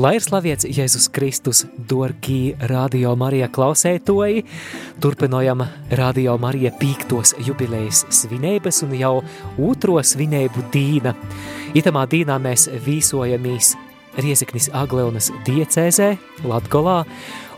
[0.00, 4.40] Lai ir slavēts Jēzus Kristus, Dorkī, Radio Marija klausētoji,
[5.04, 5.66] turpinojam
[5.98, 9.12] Radio Marija pīktos jubilejas svinības un jau
[9.60, 11.12] otro svinēbu dīna.
[11.76, 13.74] Itamā dīnā mēs vīsojamies
[14.16, 16.14] Rieziknis Agleunas diecēzē,
[16.48, 17.02] Latgolā,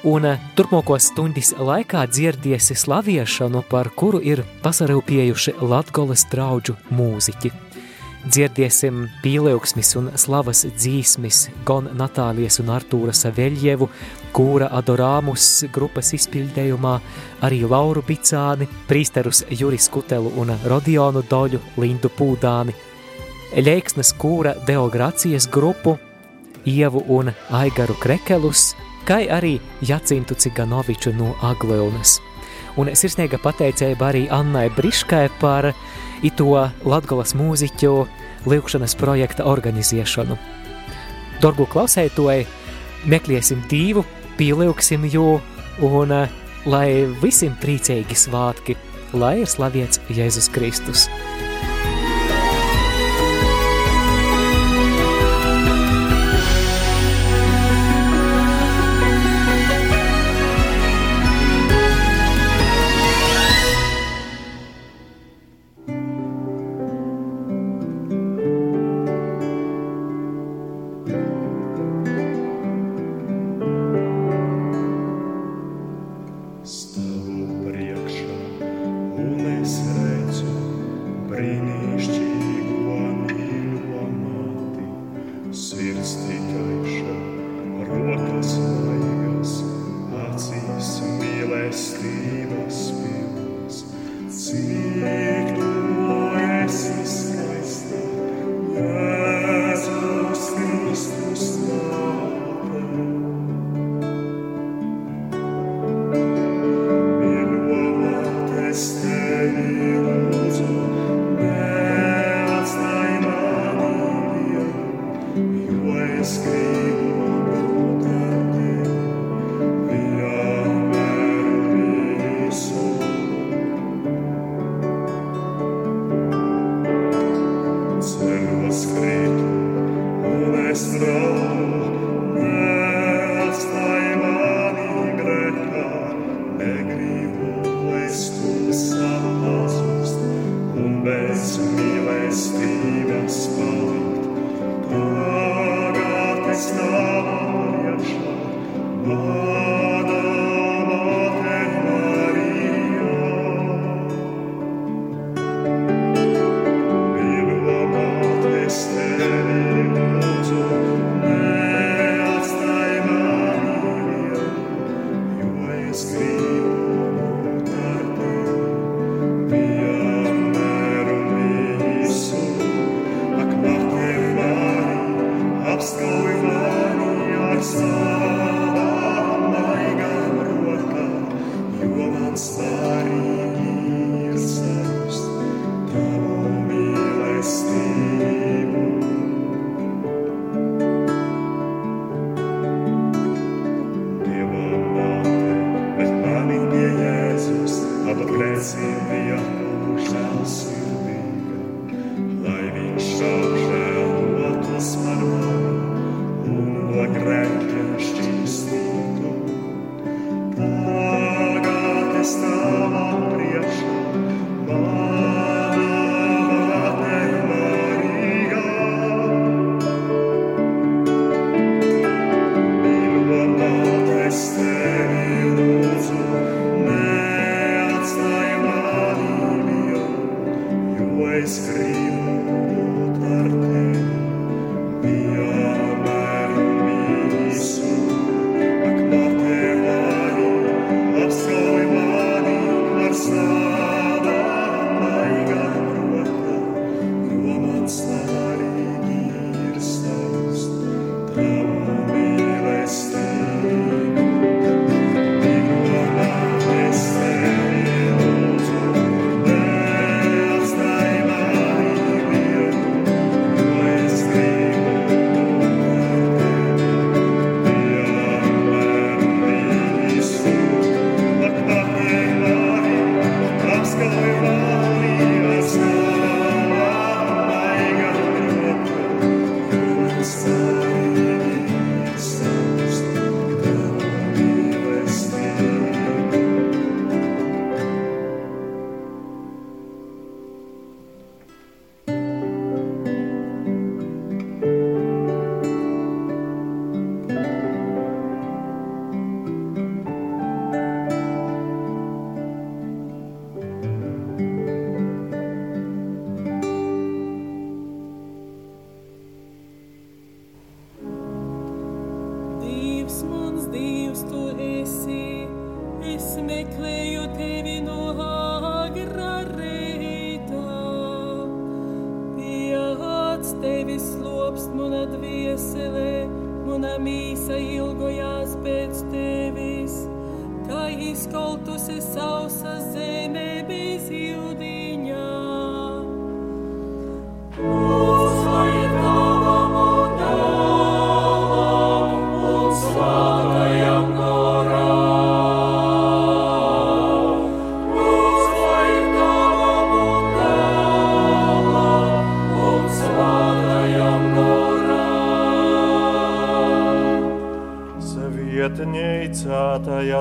[0.02, 0.26] un
[0.58, 7.63] turpmākos stundas laikā dzirdiesi slaviešanu, par kuru ir pasarūpējuši Latgolas draudžu mūziķi.
[8.24, 13.88] Dzirdiesim pīleuksmis un slavas dzīsmis Gon Natālijas un Artūra Saveļjevu,
[14.32, 16.94] kūra Adorāmus grupas izpildējumā,
[17.44, 22.72] arī Lauru Bicāni, prīsterus Juris Kutelu un Rodionu Doļu, Lindu Pūdāni,
[23.60, 25.98] Ļeiksnes kūra Deogrācijas grupu,
[26.64, 28.70] Ievu un Aigaru Krekelus,
[29.04, 32.22] kā arī Jacintu Ciganoviču no Agleunas.
[32.80, 35.74] Un sirsniega pateicēja arī Annai Briškai par
[36.24, 36.48] ito
[36.88, 37.92] Latgolas mūziķu
[38.48, 40.38] lūkšanas projekta organizēšanu.
[41.42, 42.46] Dorgu klausētoji,
[43.10, 44.04] meklēsim divu,
[44.38, 45.28] pielūksim jū
[45.84, 46.16] un
[46.70, 46.88] lai
[47.22, 48.78] visiem priecīgi svātki,
[49.12, 51.08] lai ir slavēts Jēzus Kristus.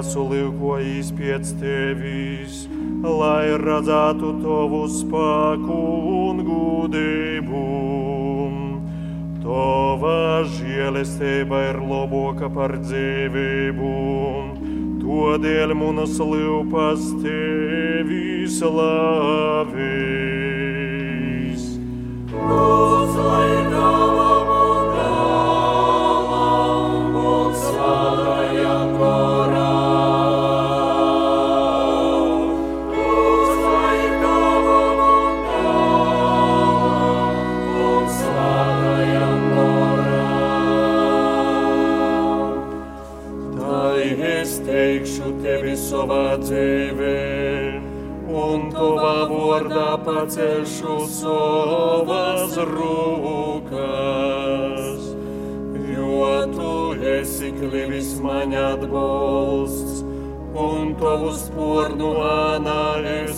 [0.04, 2.56] Vietņeicātājas ulīkojas pēc tevis,
[3.04, 5.33] lai redzētu tavu spēku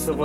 [0.08, 0.16] es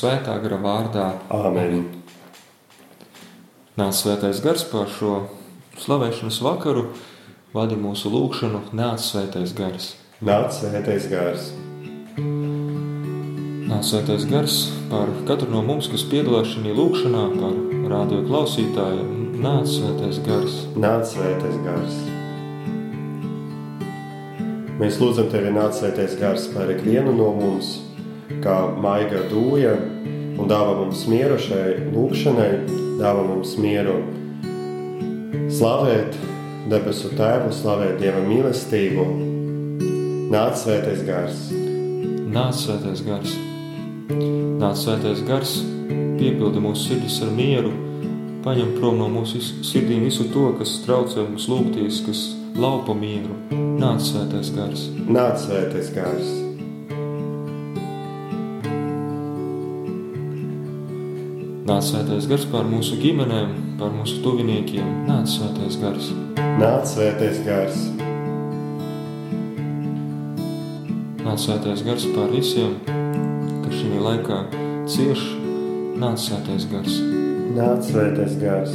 [0.00, 1.06] svētā gara vārdā.
[1.34, 1.84] Āmen.
[3.76, 5.26] Nāc svētais gars par šo
[5.80, 6.86] slavēšanas vakaru,
[7.54, 9.94] vadi mūsu lūgšanu, nāc svētais gars.
[10.24, 11.50] Nāc svētais gars.
[13.70, 14.56] Nāc svētais gars
[14.90, 17.60] par katru no mums, kas piedalās šajā lūgšanā, par
[17.92, 19.12] radio klausītājiem.
[19.40, 20.56] Nāc svētais gars.
[20.80, 22.00] Nāc svētais gars.
[24.80, 27.89] Mēs lūdzam tevi, nāc svētais gars par ikvienu no mums
[28.44, 29.74] kā maiga dūja
[30.40, 32.50] un dāvā mums mieru šai lūkšanai,
[33.00, 33.98] dāvā mums mieru
[35.50, 36.16] slavēt
[36.70, 39.06] debesu tēvu, slavēt Dieva mīlestību.
[40.30, 41.46] Nāc svētais gars.
[42.30, 43.36] Nāc svētais gars.
[44.60, 45.56] Nāc svētais gars,
[46.20, 47.72] piepildi mūsu sirdis ar mieru,
[48.44, 52.22] paņem prom no mūsu sirdīm visu to, kas traucē mums lūgties, kas
[52.60, 53.40] laupa mieru.
[53.80, 54.86] Nāc svētais gars.
[55.08, 56.49] Nāc svētais gars.
[61.70, 64.88] Nāc svētais gars pār mūsu ģimenēm, pār mūsu tuviniekiem.
[65.06, 66.08] Nāc svētais gars.
[66.58, 67.76] Nāc svētais gars.
[71.22, 72.74] Nāc svētais gars pār visiem,
[73.62, 74.42] kas šajā laikā
[74.90, 75.22] cieš.
[76.02, 76.98] Nāc svētais gars.
[77.54, 78.74] Nāc svētais gars.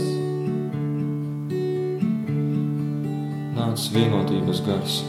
[3.60, 5.02] Nāc vienotības gars.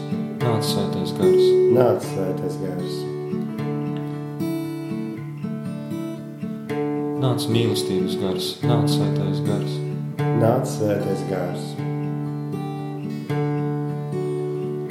[0.42, 1.52] Nāc svētais gars.
[1.78, 3.05] Nāc svētais gars.
[7.26, 9.72] Nāc mīlestības gars, nāc svētais gars.
[10.38, 11.64] Nāc svētais gars.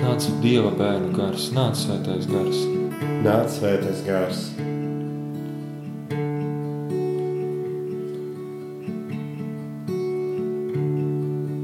[0.01, 2.59] Nāc Dieva bērnu gars, nāc svētais gars.
[3.23, 4.41] Nāc svētais gars.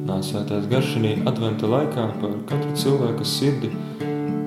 [0.08, 3.74] Nāc svētais gars šī adventa laikā par katru cilvēku sirdi,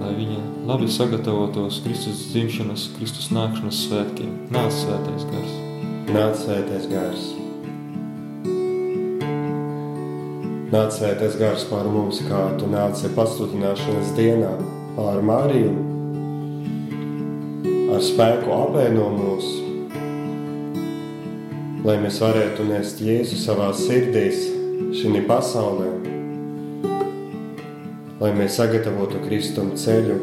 [0.00, 0.40] lai viņa
[0.72, 4.34] labi sagatavotos Kristus dzimšanas, Kristus nākšanas svētkiem.
[4.56, 5.64] Nāc svētais gars.
[6.04, 7.22] Nāc svētais gars.
[10.68, 14.50] Nāc svētais gars pār mums, kā tu nāci pasludināšanas dienā
[14.98, 15.72] pār Mariju,
[17.96, 19.48] ar spēku apēno mūs,
[21.88, 24.44] lai mēs varētu nest Jēzu savā sirdīs
[25.00, 25.90] šī pasaulē,
[28.20, 30.20] lai mēs sagatavotu Kristumu ceļu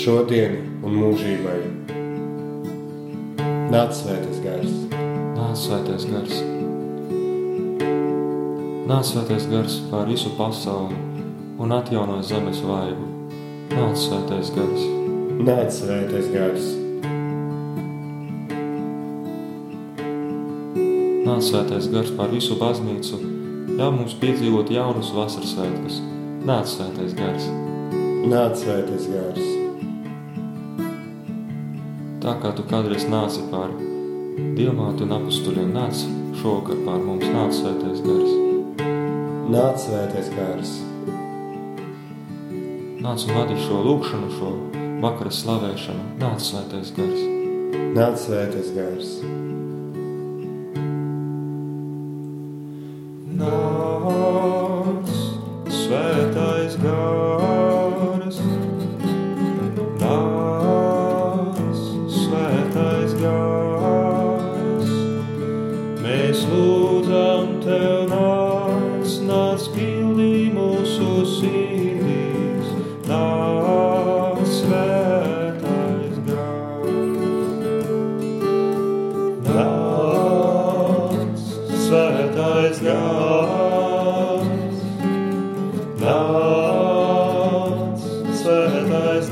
[0.00, 1.83] šodien un mūžībai.
[3.74, 4.74] Nāc svētais gars.
[5.34, 6.34] Nāc svētais gars.
[8.86, 10.94] Nāc svētais gars pār visu pasauli
[11.58, 13.08] un atjauno zemes vaigu.
[13.72, 14.84] Nāc svētais gars.
[15.48, 16.70] Nāc svētais gars.
[21.26, 23.18] Nāc svētais gars pār visu baznīcu,
[23.74, 25.98] ļauj mums piedzīvot jaunus vasaras svētkus.
[26.46, 27.50] Nāc svētais gars.
[28.30, 29.53] Nāc svētais gars.
[32.24, 33.74] Tā kā tu kādreiz nāci pār
[34.56, 35.98] diamātu un apustuļiem, nāc
[36.40, 38.30] šovakar pār mums, nāc svētais gars.
[39.52, 40.72] Nāc svētais gars.
[43.04, 44.54] Nāc un vadi šo lūkšanu, šo
[45.04, 46.06] vakara slavēšanu.
[46.24, 47.20] Nāc svētais gars.
[47.92, 49.18] Nāc svētais gars.
[49.20, 49.63] Nāc,
[88.44, 89.30] nāc, svētais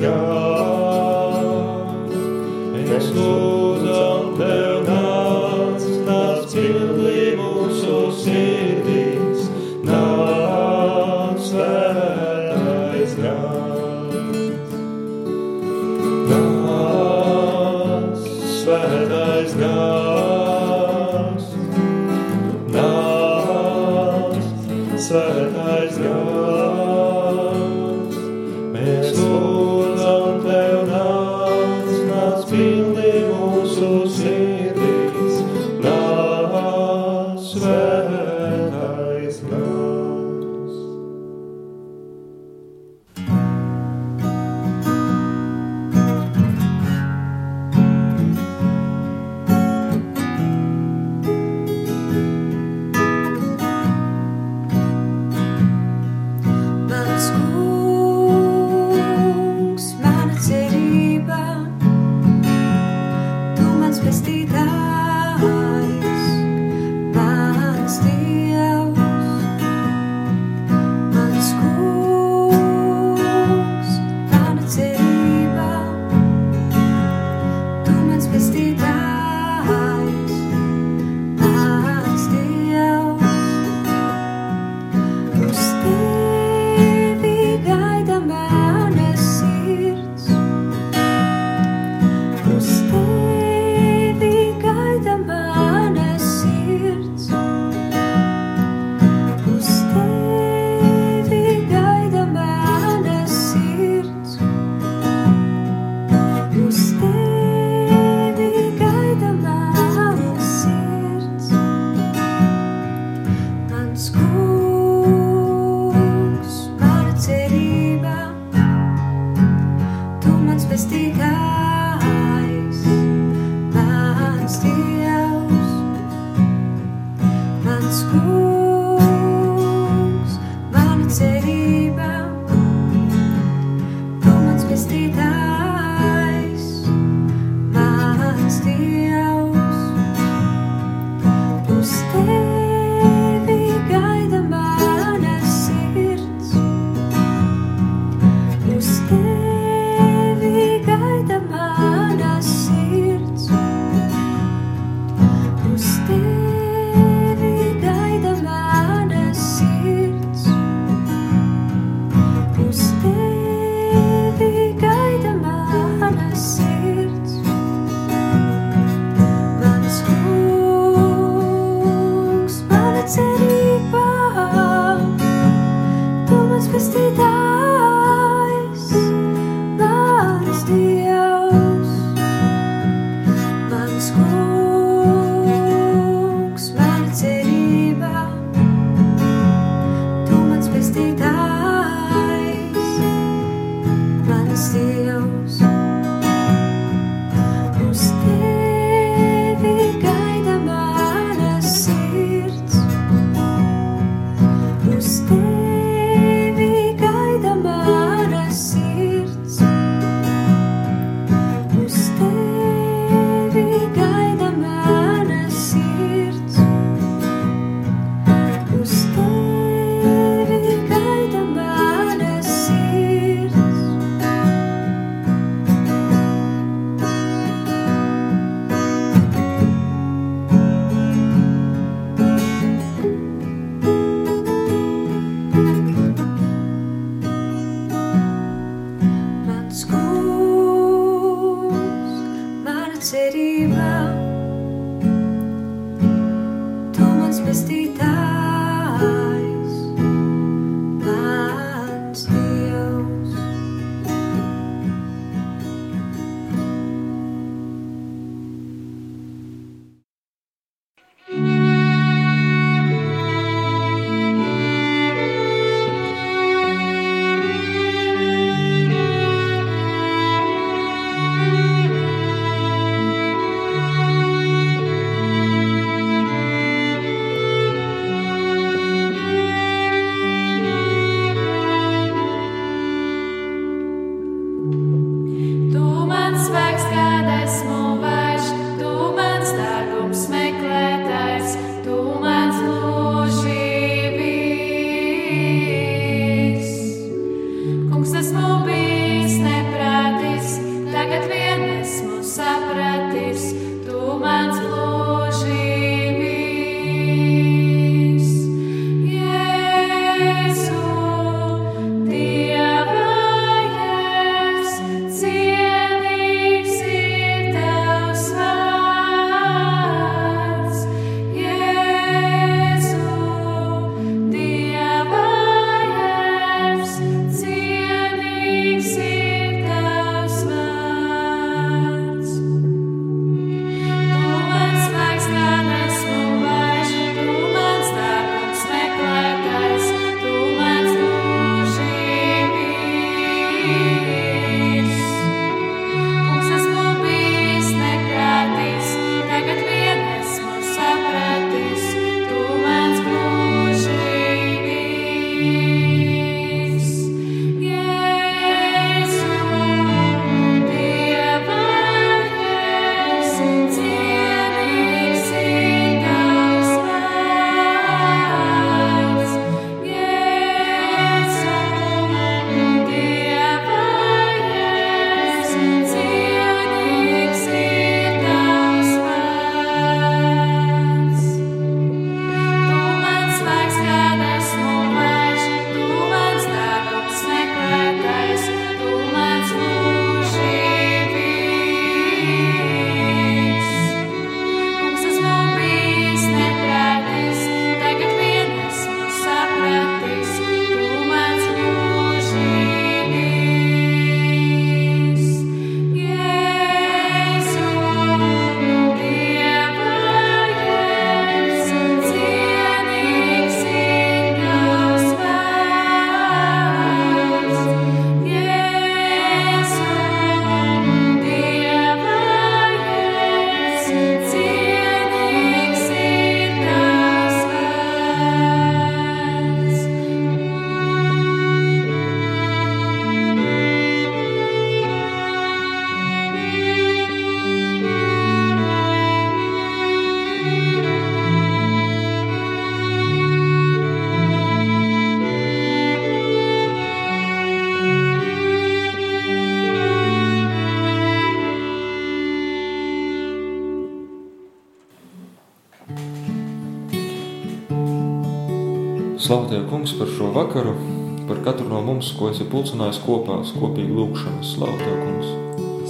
[462.03, 464.43] mums, ko esi pulcinājis kopā uz kopīgu lūgšanu.
[464.43, 465.29] Slavu Tev, Kungs!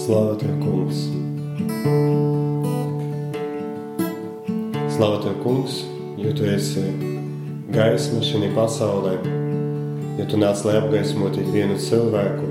[0.03, 0.99] Slava Tev, Kungs!
[4.93, 5.79] Slava Tev, Kungs,
[6.21, 6.85] jo Tu esi
[7.73, 9.15] gaisma šajā pasaulē,
[10.19, 12.51] ja Tu nāc, lai apgaismotu vienu cilvēku,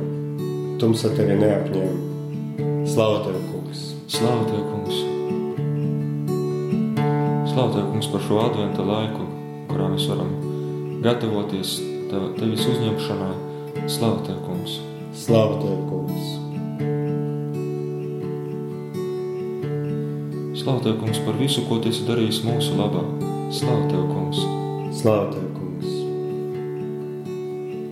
[0.82, 2.65] tumsa Tevi neapņēma.
[2.89, 3.86] Slava Tev, Kungs!
[4.10, 4.97] Slavu Tev, Kungs!
[7.54, 9.30] Slavu Tev, Kungs, par šo adventa laiku,
[9.69, 10.34] kurā mēs varam
[11.06, 11.78] gatavoties
[12.10, 13.50] tev, Tevis uzņemšanai.
[13.87, 14.79] Slavu Tev, Kungs!
[15.13, 16.25] Slava Tev, Kungs!
[20.61, 23.01] Slavu Tev, Kungs, par visu, ko Tu esi darījis mūsu labā.
[23.49, 24.43] Slavu Tev, Kungs!
[25.01, 25.97] Slava Tev, Kungs!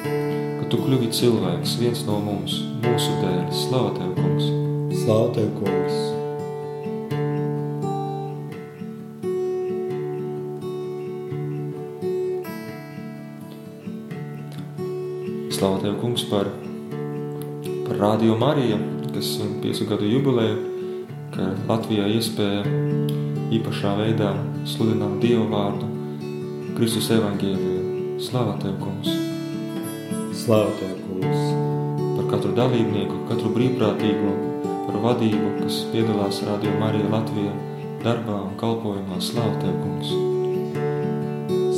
[0.05, 3.43] Ka Tu kļuvi cilvēks, viens no mums, mūsu dēļ.
[3.65, 4.53] Slavu Tev, Kungs!
[5.01, 6.18] Slava Tev, Kungs!
[15.59, 16.47] Slavu Tev, Kungs, par,
[17.87, 18.77] par Radio Mariju,
[19.11, 20.53] kas ir 5 gadu jubileja,
[21.33, 22.61] ka Latvijā iespēja
[23.57, 24.29] īpašā veidā
[24.63, 25.89] sludināt Dievu vārdu,
[26.77, 28.21] Kristus evangēliju.
[28.23, 29.11] Slavu Tev, Kungs!
[30.45, 31.43] Slava Tev, Kungs!
[32.15, 34.31] Par katru dalībnieku, katru brīvprātīgo,
[34.63, 37.51] par vadību, kas piedalās Radio Marija Latvijā
[38.05, 39.19] darbā un kalpojumā.
[39.19, 40.15] Slavu Tev, Kungs!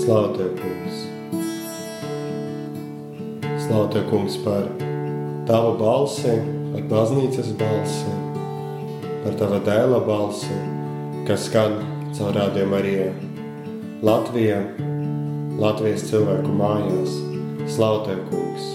[0.06, 1.11] Slava Tev, Kungs!
[3.72, 4.66] Slava Tev, Kungs, par
[5.48, 6.34] Tavu balsi,
[6.74, 8.16] par baznīcas balsi,
[9.24, 10.58] par Tava dēla balsi,
[11.24, 11.78] kas skan
[12.18, 12.98] caur rādiem arī
[14.04, 14.58] Latvijā,
[15.62, 17.16] Latvijas cilvēku mājās.
[17.72, 18.68] Slava Tev, Kungs!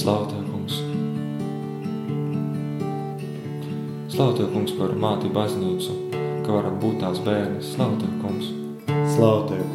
[0.00, 0.80] Slavu Tev, Kungs!
[4.16, 5.98] Slavu Tev, Kungs, par māti baznīcu,
[6.46, 7.60] ka varam būt tās bērni.
[7.74, 8.48] Slavu Tev, Kungs!
[9.12, 9.69] Slava Tev,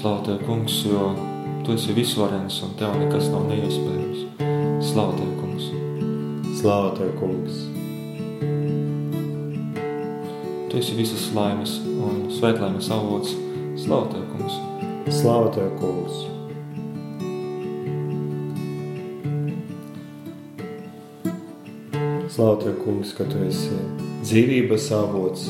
[0.00, 1.14] Slavu Tev, Kungs, jo
[1.66, 4.22] Tu esi visvarens un Tev nekas nav neiespējams.
[4.80, 5.66] Slavu Tev, kungs!
[6.56, 7.58] Slāva Tev, kungs!
[10.70, 13.34] Tu esi visas laimes un svētlaimes avots.
[13.82, 14.56] Slavu Tev, kungs!
[15.18, 16.24] Slāva Tev, kungs!
[22.32, 23.76] Slāva Tev, kungs, ka Tu esi
[24.24, 25.44] dzīvības avots,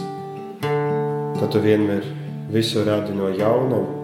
[1.39, 2.03] ka Tu vienmēr
[2.51, 4.00] visu radi no jauna,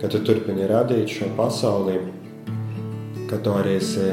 [0.00, 1.98] ka Tu turpini radīt šo pasauli,
[3.28, 4.08] ka Tu arī esi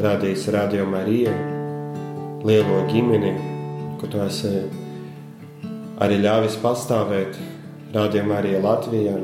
[0.00, 1.34] radījis Radio Mariju,
[2.48, 3.34] lielo ģimeni,
[4.00, 4.54] ka Tu esi
[6.00, 7.36] arī ļāvis pastāvēt
[7.96, 9.16] Radio Marija Latvijā.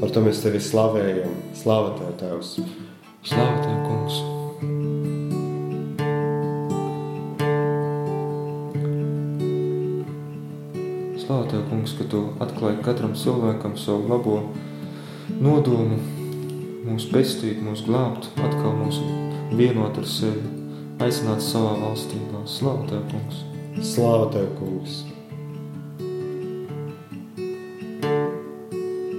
[0.00, 1.40] Par to mēs Tevi slavējam.
[1.54, 2.56] Slava Tev, Tevs!
[3.24, 4.33] Slavu Tev, kungs!
[11.84, 14.36] Kungs, ka Tu atklāji katram cilvēkam savu labo
[15.40, 15.98] nodomu,
[16.84, 19.04] mūs pestīt, mūs glābt, atkal mūsu
[19.52, 20.44] vienot ar sevi,
[21.00, 22.44] aicināt savā valstībā.
[22.46, 23.42] Slavu Tev, kungs!
[23.84, 25.02] Slava Tev, kungs!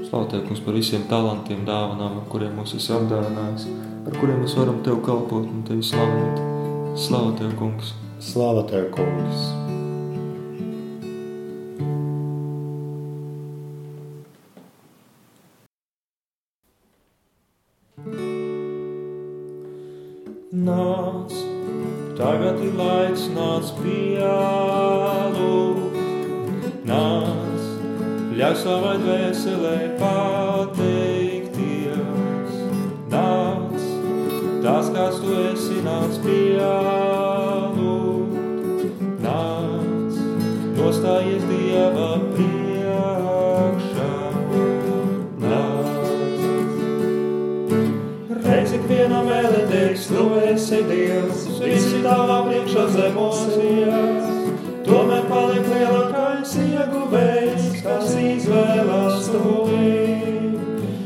[0.10, 3.68] Slavu Tev, kungs, par visiem talantiem, dāvanām, ar kuriem mūs esi apdāvinājis,
[4.06, 6.42] ar kuriem mēs varam Tev kalpot un Tevi slavēt.
[6.98, 7.94] Slavu Tev, kungs!
[8.24, 9.46] Slava Tev, kungs!
[9.46, 9.65] Nāc,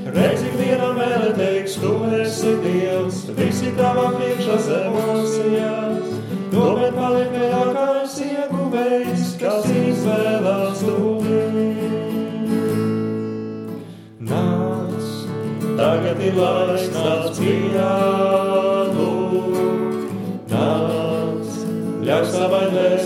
[0.09, 6.07] Reiz ik vienam vēlē teiks, tu esi Dievs, visi tavā priekšā zemos ies.
[6.53, 11.43] Tomēr paliek lielākais ieguvējs, kas izvēlās tuvi.
[14.29, 15.05] Nāc,
[15.79, 17.95] tagad ir laiks, nāc pielūgt.
[20.53, 21.47] Nāc,
[22.09, 22.98] ļauj savai dvēselē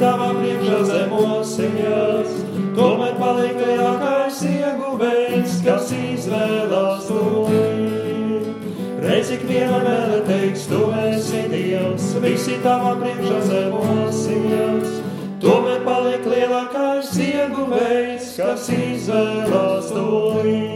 [0.00, 2.36] tavā priekšā zemosies.
[2.78, 7.24] Tomēr paliek lielākais ieguvējs, kas izvēlās to.
[9.02, 14.96] Reiz ik vienam vēlē teiks, tu esi Dievs, visi tavā priekšā zemosies.
[15.42, 20.67] Tomēr paliek lielākais ieguvējs, kas izvēlās to.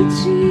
[0.00, 0.49] Ticību, tu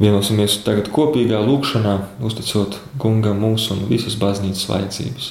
[0.00, 1.90] Vienosimies tagad kopīgā lūkšanā,
[2.24, 5.26] uzticot kungam mūsu un visas baznīcas vajadzības.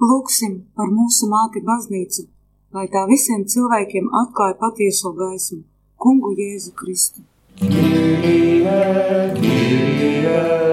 [0.00, 2.24] Lūksim par mūsu māti baznīcu,
[2.72, 5.66] lai tā visiem cilvēkiem atklāja patieso gaismu,
[6.00, 7.20] kungu Jēzu Kristu.
[7.60, 8.72] Kyrie,
[9.36, 10.65] Kyrie,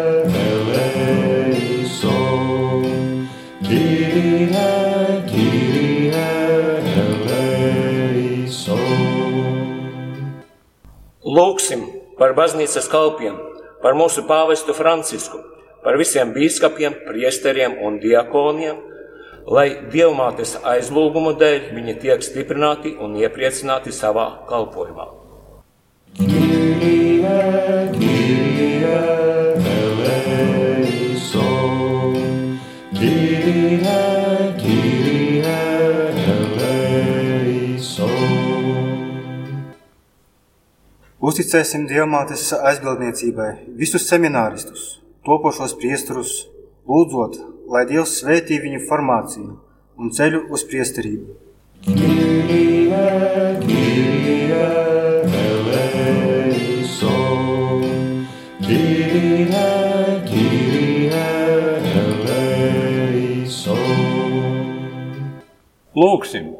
[12.23, 13.33] par baznīcas kalpiem,
[13.83, 15.41] par mūsu pāvestu Francisku,
[15.83, 18.77] par visiem bīskapiem, priesteriem un diakoniem,
[19.51, 25.09] lai Dievmātes aizlūguma dēļ viņi tiek stiprināti un iepriecināti savā kalpošanā.
[41.23, 43.45] Uzticēsim Dievmātes aizbildniecībai
[43.79, 44.81] visus semināristus,
[45.23, 46.33] topošos priesturus,
[46.83, 47.37] lūdzot,
[47.71, 49.53] lai Dievs svētī viņu formāciju
[50.03, 51.37] un ceļu uz priesterību.
[66.03, 66.51] Lūksim,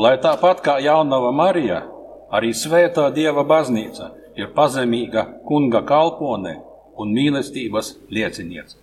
[0.00, 1.84] lai tāpat kā jaunava Marija,
[2.30, 6.58] arī svētā Dieva baznīca ir pazemīga kunga kalpone
[6.98, 8.76] un mīlestības lieciniece.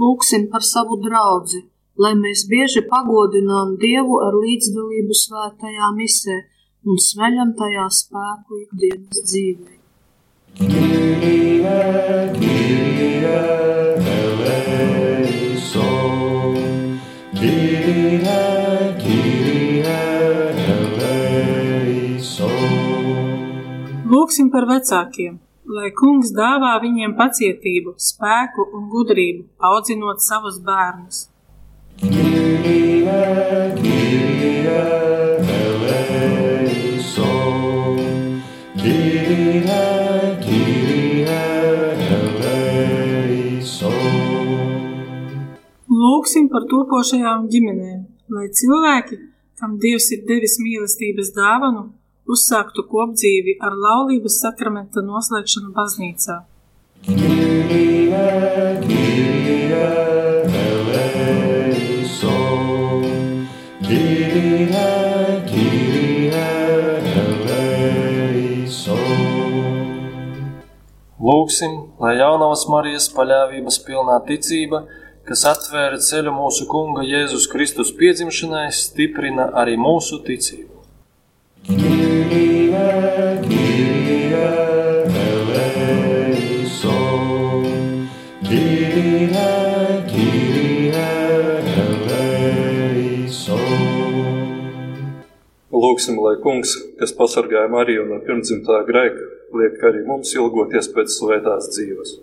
[0.00, 1.64] Lūksim par savu draugu,
[1.98, 6.36] lai mēs bieži pagodinām Dievu ar līdzdalību svētajā misē
[6.88, 9.76] un smeļam tajā spēku ikdienas dzīvē.
[24.10, 25.38] Lūksim par vecākiem,
[25.76, 31.28] lai kungs dāvā viņiem pacietību, spēku un gudrību, audzinot savus bērnus.
[46.20, 48.00] Lūksim par topošajām ģimenēm,
[48.36, 49.16] lai cilvēki,
[49.56, 51.86] kam Dievs ir devis mīlestības dāvanu,
[52.28, 56.36] uzsāktu kopdzīvi ar laulības sakramenta noslēgšanu baznīcā.
[71.30, 74.84] Lūksim, lai jaunavas Marijas paļāvības pilnā ticība,
[75.30, 80.66] kas atvēra ceļu mūsu Kunga Jēzus Kristus piedzimšanai, stiprina arī mūsu ticību.
[95.80, 99.22] Lūksim, lai kungs, kas pasargāja Mariju no pirmdzimtā grēka,
[99.62, 102.18] liek arī mums ilgoties pēc svētās dzīves.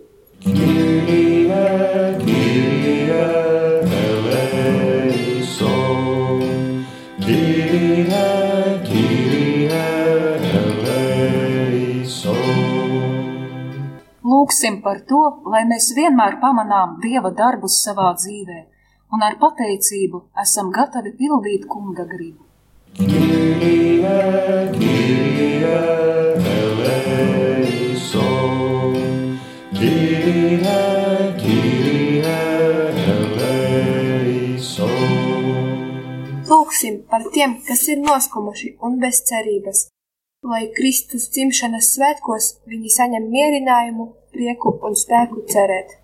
[14.28, 15.18] Lūksim par to,
[15.52, 18.60] lai mēs vienmēr pamanām Dieva darbus savā dzīvē
[19.14, 22.44] un ar pateicību esam gatavi pildīt kunga gribu.
[36.78, 39.78] Lūksim par tiem, kas ir noskumuši un bez cerības,
[40.46, 45.96] lai Kristus dzimšanas svētkos viņi saņem mierinājumu, prieku un spēku cerēt.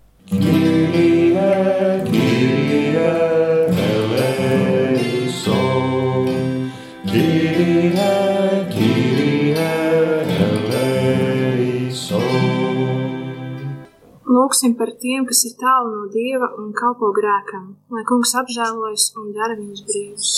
[14.35, 19.31] Lūksim par tiem, kas ir tālu no Dieva un kalpo grēkam, lai kungs apžēlojas un
[19.39, 20.35] dara viņus brīvus.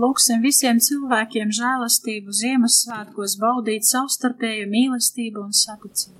[0.00, 6.18] Lūksim visiem cilvēkiem žēlastību Ziemassvētkos baudīt savstarpēju mīlestību un saticību.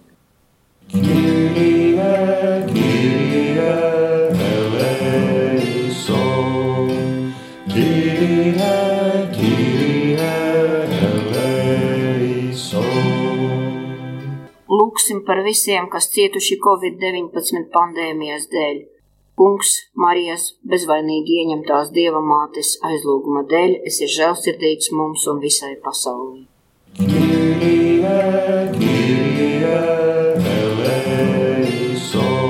[14.90, 18.80] Lūksim par visiem, kas cietuši Covid-19 pandēmijas dēļ.
[19.38, 26.42] Kungs, Marijas bezvainīgi ieņemtās Dieva mātes aizlūguma dēļ, esi žēlsirdīgs mums un visai pasaulē.
[26.98, 28.02] Kyrie
[31.54, 32.40] eleison.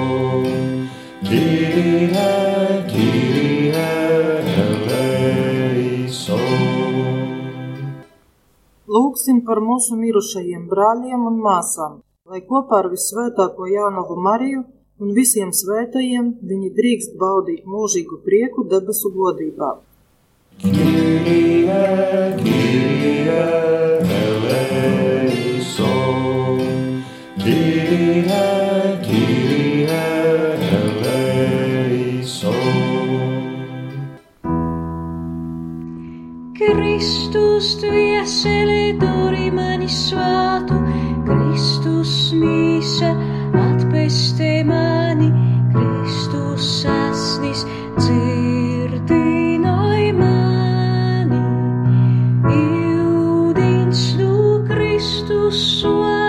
[9.20, 12.00] lūgsim par mūsu mirušajiem brāļiem un māsām,
[12.30, 14.60] lai kopā ar visvētāko Jānovu Mariju
[15.02, 19.70] un visiem svētajiem viņi drīkst baudīt mūžīgu prieku debesu godībā.
[20.60, 21.80] Kyrie,
[22.42, 23.40] Kyrie,
[25.08, 25.80] eleison.
[27.42, 28.44] Kyrie,
[29.08, 30.04] Kyrie,
[30.78, 32.30] eleison.
[36.60, 40.76] Kristus dvieseli dori mani svātu,
[41.24, 41.99] Kristus
[42.36, 43.10] mīsa
[43.56, 45.30] atpestē mani,
[45.74, 47.64] Kristus asnis
[47.98, 51.42] dzirdinoj mani.
[52.54, 56.19] Iudins nu Kristus svana,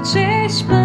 [0.00, 0.79] gdzieś ma.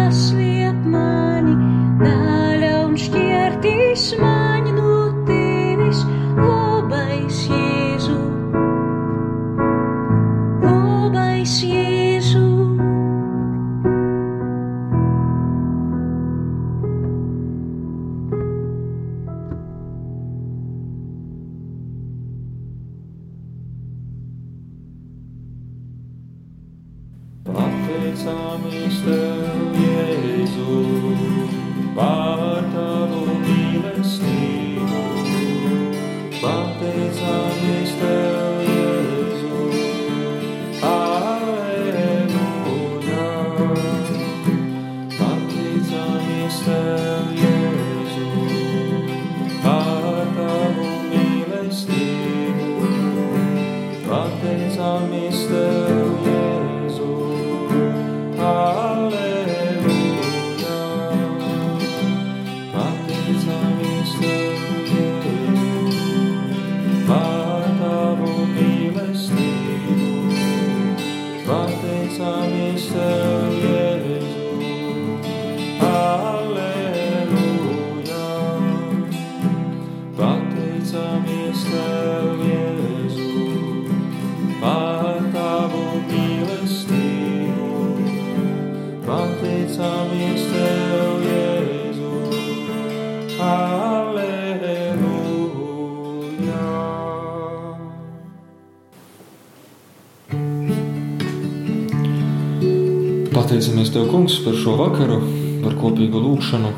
[103.36, 105.18] Pateicamies Tev, Kungs, par šo vakaru,
[105.60, 106.70] par kopīgu lūgšanu,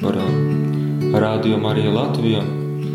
[0.00, 0.16] par
[1.22, 2.40] rādījumu arī Latvijā,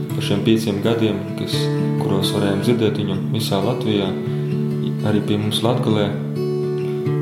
[0.10, 1.56] par šiem pieciem gadiem, kas,
[2.02, 4.10] kuros varējām dzirdēt viņu visā Latvijā,
[5.08, 6.10] arī pie mums Latgalē.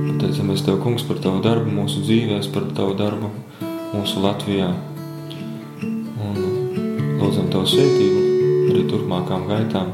[0.07, 3.29] Pateicamies Tev, Kungs, par Tavu darbu mūsu dzīvēs, par Tavu darbu
[3.93, 4.71] mūsu Latvijā.
[5.83, 6.41] Un
[7.21, 8.25] lūdzam Tavu svētību
[8.73, 9.93] arī turpmākām gaitām,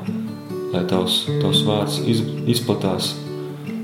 [0.71, 2.23] lai Tavs, tavs vārds iz,
[2.55, 3.17] izplatās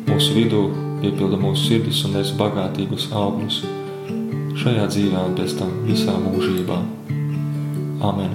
[0.07, 0.65] mūsu vidū,
[1.05, 3.61] piepilda mūsu sirdis un nes bagātīgus augļus
[4.61, 6.81] šajā dzīvē un pēc tam visā mūžībā.
[8.09, 8.34] Amen.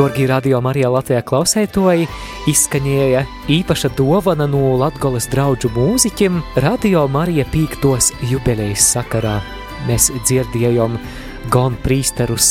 [0.00, 2.06] Dorgi radio Marijā Latvijā klausētoji
[2.48, 3.20] izskaņēja
[3.52, 9.34] īpaša dovana no Latgolas draudžu mūziķim Radio Marija pīktos jubilejas sakarā.
[9.84, 10.96] Mēs dzirdējām
[11.52, 12.48] gan prīsterus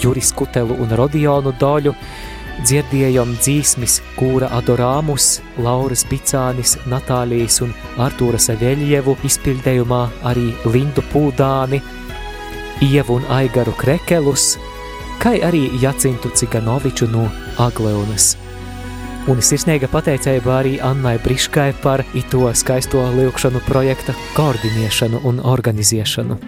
[0.00, 1.92] Juris Kutelu un Rodionu Doļu,
[2.64, 10.02] dzirdējām dzīsmis Kūra Adorāmus, Lauras Bicānis, Natālijas un Artūra Saveļievu izpildējumā
[10.32, 11.84] arī Lindu Pūdāni,
[12.88, 14.54] Ievu un Aigaru Krekelus–
[15.22, 17.28] kā arī Jacintu Ciganoviču no
[17.62, 18.32] Agleunas.
[19.30, 26.38] Un sirsnīga pateicība arī Annai Briškai par ito skaisto lūkšanu projekta koordinēšanu un organizēšanu.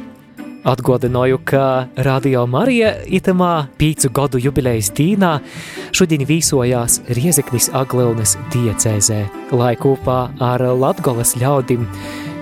[0.64, 5.36] Atgādināju, ka Radio Marija itamā pīcu gadu jubilejas dīnā
[5.94, 9.20] šodien vīsojās Riezeknis Agleunas diecēzē,
[9.52, 11.84] lai kopā ar Latgolas ļaudim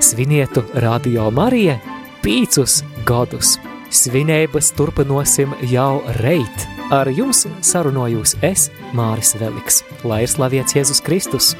[0.00, 1.76] svinietu Radio Marija
[2.22, 3.58] pīcus gadus.
[3.92, 6.64] Svinības turpinosim jau reit.
[6.92, 9.82] Ar jums sarunojos es, Māris Veliks.
[10.04, 11.52] Lai ir slavēts Jēzus Kristus!